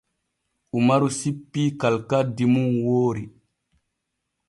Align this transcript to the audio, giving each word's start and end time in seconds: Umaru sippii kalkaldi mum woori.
Umaru 0.79 1.07
sippii 1.17 1.69
kalkaldi 1.81 2.45
mum 2.53 2.69
woori. 2.85 3.23